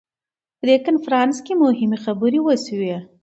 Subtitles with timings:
[0.57, 2.97] په دې کنفرانس کې مهمې خبرې وشوې.